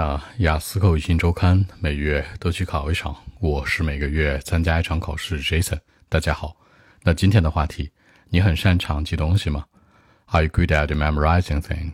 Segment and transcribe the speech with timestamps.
[0.00, 5.42] 啊，雅思口语新周刊每月都去考一场，我是每个月参加一场考试。
[5.42, 6.56] Jason，大家好。
[7.02, 7.90] 那今天的话题，
[8.30, 9.66] 你很擅长记东西吗
[10.28, 11.92] ？Are you good at memorizing things？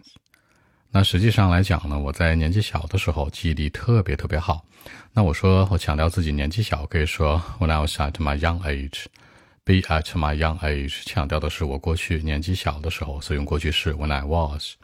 [0.92, 4.64] 那实际上来讲呢，我在年纪小的时候记忆力特别特别好。
[5.12, 14.74] 那我说我强调自己年纪小，可以说 When I was at my young age，be at my young age，强调的是我过去年纪小的时候，所以用过去式 When I was。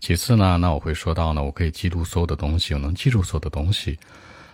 [0.00, 3.98] 其次呢，那我会说到呢，我可以记录所有的东西，我能记住所有的东西。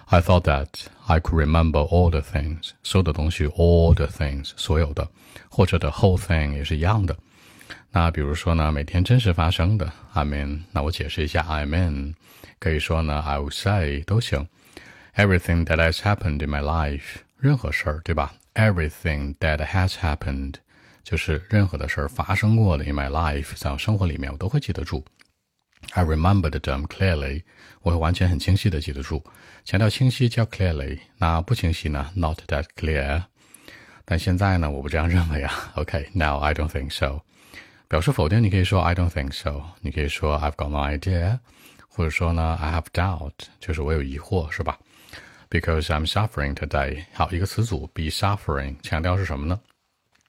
[0.06, 0.68] I thought that
[1.06, 5.08] I could remember all the things，所有的东西，all the things，所有的，
[5.48, 7.16] 或者 the whole thing 也是一样的。
[7.90, 12.14] 那比如说呢，每天真实发生的，I mean，那我解释一下，I mean，
[12.58, 14.46] 可以说呢，I would say 都行。
[15.14, 20.54] Everything that has happened in my life，任何事儿，对吧？Everything that has happened，
[21.02, 25.04] 就是任何的事儿发生过的，in my life，在我生活里面，我都会记得住。
[25.93, 27.43] I remembered them clearly，
[27.81, 29.23] 我会完全很清晰的记得住。
[29.65, 32.11] 强调清晰叫 clearly，那不清晰呢？
[32.15, 33.23] Not that clear。
[34.05, 35.71] 但现在呢，我不这样认为啊。
[35.75, 37.21] OK，now、okay, I don't think so。
[37.87, 41.39] 表示否定，你可以说 I don't think so，你可以说 I've got no idea，
[41.87, 44.77] 或者说呢 I have doubt，就是我有疑惑，是吧？
[45.49, 47.05] Because I'm suffering today。
[47.13, 49.59] 好，一个词组 be suffering，强调是什么呢？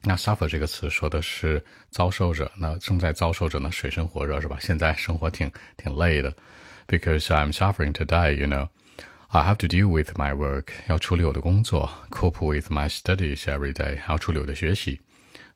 [0.05, 4.57] 那 suffer 这个词说的是遭受者，那正在遭受着呢，水深火热是吧？
[4.61, 6.35] 现在生活挺挺累的，
[6.89, 8.69] because I'm suffering today, you know.
[9.29, 15.01] I have to deal with my work，要处理我的工作；cope with my studies every day，还要处理我的学习。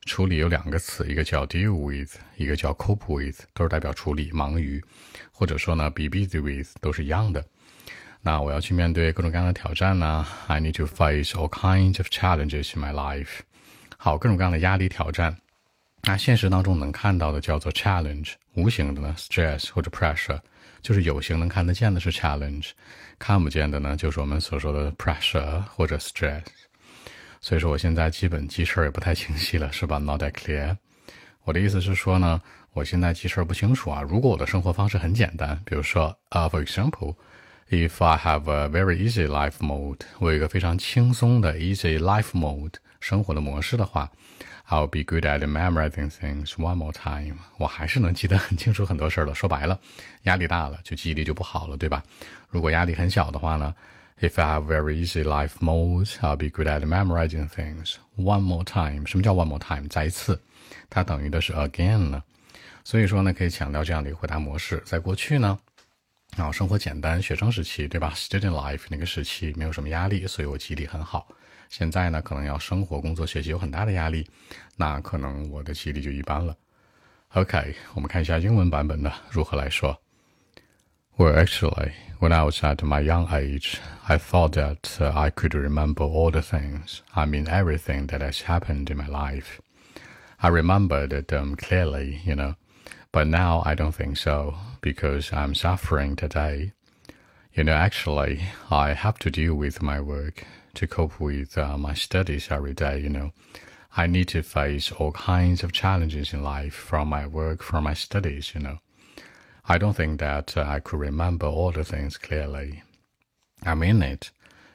[0.05, 4.81] 处理有两个词，一个叫 deal with，一个叫 cope with，都是代表处理、忙于，
[5.31, 7.43] 或者说呢 be busy with，都是一样的。
[8.21, 10.25] 那我要去面对各种各样的挑战呢？
[10.47, 13.39] I need to face all kinds of challenges in my life。
[14.02, 15.36] 好，各种各样的压力挑战，
[16.04, 20.40] 那现实当中能看到的叫做 challenge，无形的呢 stress 或者 pressure，
[20.80, 22.70] 就是有形能看得见的是 challenge，
[23.18, 26.40] 看不见的呢就是我们所说的 pressure 或者 stress。
[27.42, 30.78] 所以说我现在基本记事儿也不太清晰了，是吧？Not that clear。
[31.44, 32.40] 我的意思是说呢，
[32.72, 34.00] 我现在记事儿不清楚啊。
[34.00, 37.14] 如果我的生活方式很简单，比如说啊，for example
[37.70, 42.74] If I have a very easy life mode，我有一个非常轻松的 easy life mode。
[42.98, 44.10] 生活的模式的话
[44.68, 47.36] ，I'll be good at memorizing things one more time。
[47.58, 49.32] 我还是能记得很清楚很多事儿的。
[49.36, 49.78] 说白了，
[50.24, 52.02] 压力大了就记忆力就不好了，对吧？
[52.48, 53.72] 如果压力很小的话呢
[54.20, 59.06] ，If I have very easy life mode，I'll be good at memorizing things one more time。
[59.06, 59.86] 什么叫 one more time？
[59.86, 60.42] 再一次，
[60.88, 62.20] 它等于的是 again 呢。
[62.82, 64.82] 所以说呢，可以强调这样的一个回答模式。
[64.84, 65.56] 在过去呢，
[66.37, 68.13] 啊，生活简单，学生时期，对吧？
[68.15, 71.27] Student life 那个时期没有什么压力，所以我记忆力很好。
[71.69, 74.27] 现在呢，可能要生活、工作、学习有很大的压力，
[74.75, 76.55] 那可能我的记忆力就一般了。
[77.29, 79.99] OK，我们看一下英文版本的如何来说。
[81.17, 86.03] Well, actually, when I was at my young age, I thought that uh, I could remember
[86.03, 86.99] all the things.
[87.13, 89.59] I mean, everything that has happened in my life.
[90.37, 92.55] I remembered them clearly, you know.
[93.12, 96.72] But now I don't think so because I'm suffering today.
[97.52, 100.44] You know, actually, I have to deal with my work
[100.74, 103.32] to cope with uh, my studies every day, you know.
[103.96, 107.94] I need to face all kinds of challenges in life from my work, from my
[107.94, 108.78] studies, you know.
[109.66, 112.84] I don't think that uh, I could remember all the things clearly.
[113.64, 114.30] I'm in it.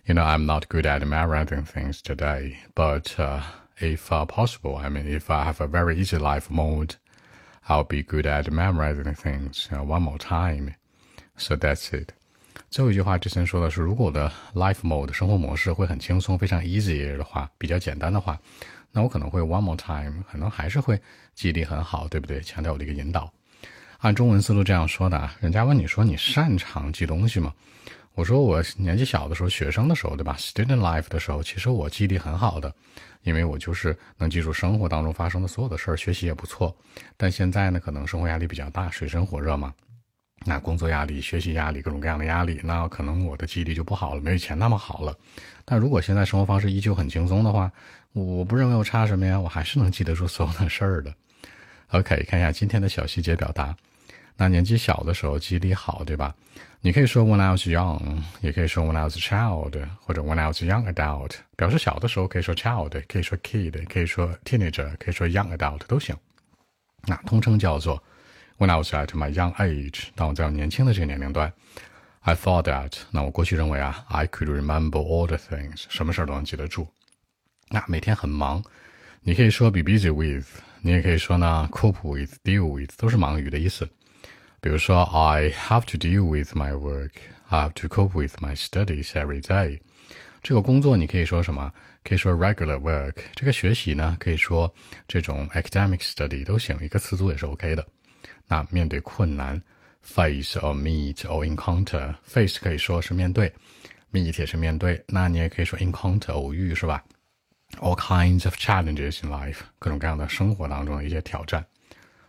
[0.06, 3.42] You know, I'm not good at memorizing things today, but uh,
[3.80, 6.98] if uh, possible, I mean, if I have a very easy life mode,
[7.68, 10.74] I'll be good at memorizing things one more time.
[11.38, 12.10] So that's it.
[12.70, 18.38] 最后一句话之前说的是，如果我的 life mode 生活模式会很轻松，非常 easy 的话，比较简单的话，
[18.92, 21.00] 那我可能会 one more time，可能还是会
[21.34, 22.40] 记忆力很好，对不对？
[22.42, 23.32] 强调我的一个引导。
[24.00, 27.54] 按中文思路这样说的啊，人家问你说你擅长记东西吗？
[28.16, 32.74] 我说我年纪小的时候，学生的时候，对吧？student life 的时候，其实我记忆力很好的，
[33.24, 36.76] 因为我就是能记住生活当中发生的所有的事儿，学习也不错。
[37.18, 39.74] 但现在呢，可能生活压力比较大，水深火热嘛。
[40.46, 45.18] 那工作压力、学习压力、各种各样的压力，那可能我的记忆力就不好了，没以前那么好了。
[45.66, 47.72] 但如果现在生活方式依旧很轻松的话，
[48.14, 51.14] 我不认为我差什么呀，我还是能记得住所有的事儿的。
[51.90, 53.76] OK，看一下今天的小细节表达。
[54.38, 56.34] 那年纪小的时候记忆力好，对吧？
[56.82, 61.32] 你可以说 When I was young，也可以说 When I was a child，或者 When I was young adult。
[61.56, 66.16] 表示小的时候可以说 child，可以说 kid，可以说 teenager，可以说 young adult 都行。
[67.08, 68.02] 那通称叫做。
[68.58, 71.52] When I was at my young age，当我在我年轻的这个年龄段
[72.22, 76.88] ，I thought that，那我过去认为啊，I could remember all the things，什么事儿都能记得住。
[77.68, 78.64] 那每天很忙，
[79.24, 80.48] 你可以说 be busy with，
[80.80, 83.90] 你也可以说呢 cope with，deal with，都是忙于的意思。
[84.66, 87.12] 比如说，I have to deal with my work。
[87.50, 89.80] I have to cope with my studies every day。
[90.42, 91.72] 这个工作你可以说什么？
[92.04, 93.14] 可以说 regular work。
[93.36, 94.74] 这个学习呢，可以说
[95.08, 97.86] 这种 academic study 都行，一个词组也是 OK 的。
[98.48, 99.62] 那面对困难
[100.02, 102.16] ，face or meet or encounter。
[102.24, 103.54] face 可以说是面对
[104.12, 105.00] ，meet 也是面对。
[105.08, 107.04] 那你也可以说 encounter 偶遇是吧
[107.82, 111.64] ？All kinds of challenges in life，各种各样的生活当中的一些挑战。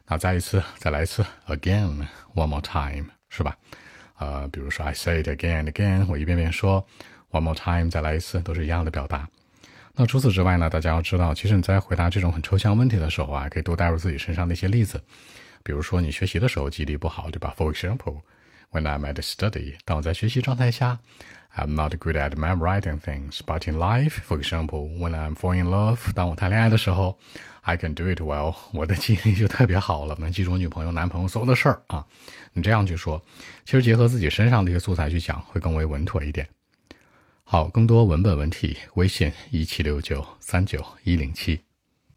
[0.08, 3.56] 那再一次，再来一次，again，one more time，是吧？
[4.19, 6.87] 呃，比如说 I say it again again，我一遍遍说
[7.31, 9.29] ，one more time，再来一次，都是一样的表达。
[9.94, 15.03] 那除此之外呢，大家要知道，其实你在回答这种很抽象问题的时候啊，可以多带入自己身上的一些例子。
[15.64, 21.00] 比如说你学习的时候记忆力不好，对吧？For example，when I'm at study，当我在学习状态下。
[21.58, 27.19] I'm not good at memorizing things, but in life, for example, when I'm falling in love，当我谈恋爱的时候
[27.62, 32.05] ，I can do it well，我的记忆力就特别好了，能记住女朋友、男朋友所有的事儿啊。
[32.53, 33.25] 你这样去说，
[33.64, 36.47] 其实结合自己身上的一些素材去讲，会更为稳妥一点。
[37.43, 41.65] 好，更多文本问题，微信一七六九三九一零七。